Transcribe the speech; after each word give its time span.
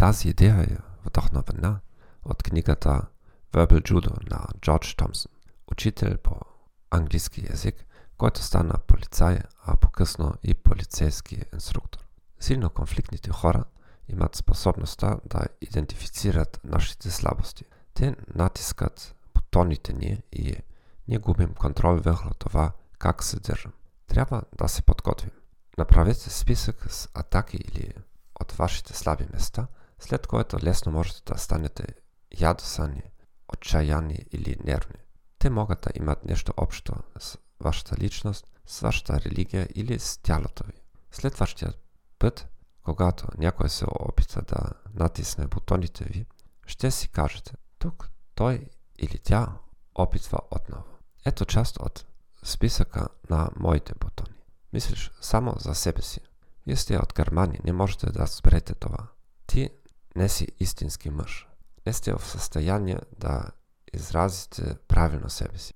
Тази 0.00 0.28
идея 0.28 0.62
е 0.62 0.76
вдъхновена 1.06 1.80
от 2.24 2.42
книгата 2.42 3.02
Verbal 3.52 3.90
Judo 3.90 4.30
на 4.30 4.46
Джордж 4.60 4.94
Томсън, 4.94 5.32
учител 5.72 6.18
по 6.18 6.40
английски 6.90 7.46
язик, 7.50 7.86
който 8.18 8.42
стана 8.42 8.74
полицай, 8.86 9.38
а 9.64 9.76
по-късно 9.76 10.34
и 10.42 10.54
полицейски 10.54 11.42
инструктор. 11.54 12.06
Силно 12.40 12.70
конфликтните 12.70 13.30
хора 13.30 13.64
имат 14.08 14.36
способността 14.36 15.16
да 15.24 15.40
идентифицират 15.60 16.60
нашите 16.64 17.10
слабости. 17.10 17.64
Те 17.94 18.16
натискат 18.34 19.14
бутоните 19.34 19.92
ни 19.92 20.22
и 20.32 20.56
ние 21.08 21.18
губим 21.18 21.54
контрол 21.54 21.96
върху 21.96 22.34
това 22.38 22.72
как 22.98 23.24
се 23.24 23.40
държим. 23.40 23.72
Трябва 24.06 24.42
да 24.58 24.68
се 24.68 24.82
подготвим. 24.82 25.30
Направете 25.78 26.30
списък 26.30 26.92
с 26.92 27.08
атаки 27.14 27.56
или 27.56 27.92
от 28.40 28.52
вашите 28.52 28.96
слаби 28.96 29.26
места, 29.32 29.66
след 30.00 30.26
което 30.26 30.58
лесно 30.62 30.92
можете 30.92 31.32
да 31.32 31.38
станете 31.38 31.84
ядосани, 32.40 33.02
отчаяни 33.48 34.26
или 34.32 34.56
нервни. 34.64 35.00
Те 35.38 35.50
могат 35.50 35.80
да 35.80 35.90
имат 35.94 36.24
нещо 36.24 36.52
общо 36.56 36.94
с 37.18 37.38
вашата 37.60 37.96
личност, 37.96 38.46
с 38.66 38.80
вашата 38.80 39.20
религия 39.20 39.68
или 39.74 39.98
с 39.98 40.18
тялото 40.18 40.64
ви. 40.66 40.72
След 41.10 41.34
вашия 41.34 41.72
път, 42.18 42.48
когато 42.82 43.26
някой 43.38 43.68
се 43.68 43.84
опита 44.00 44.42
да 44.42 44.58
натисне 44.94 45.46
бутоните 45.46 46.04
ви, 46.04 46.26
ще 46.66 46.90
си 46.90 47.08
кажете, 47.08 47.52
тук 47.78 48.10
той 48.34 48.66
или 48.98 49.18
тя 49.18 49.52
опитва 49.94 50.38
отново. 50.50 50.84
Ето 51.24 51.44
част 51.44 51.76
от 51.76 52.06
списъка 52.42 53.08
на 53.30 53.50
моите 53.56 53.94
бутони. 54.00 54.36
Мислиш 54.72 55.10
само 55.20 55.54
за 55.58 55.74
себе 55.74 56.02
си. 56.02 56.20
Вие 56.66 56.76
сте 56.76 56.98
от 56.98 57.14
Германия, 57.14 57.60
не 57.64 57.72
можете 57.72 58.06
да 58.06 58.26
спрете 58.26 58.74
това. 58.74 59.06
Ти 59.46 59.70
не 60.15 60.29
си 60.29 60.47
истински 60.59 61.09
мъж. 61.09 61.47
Не 61.85 61.93
сте 61.93 62.13
в 62.13 62.25
състояние 62.25 62.99
да 63.19 63.45
изразите 63.93 64.75
правилно 64.87 65.29
себе 65.29 65.57
си. 65.57 65.73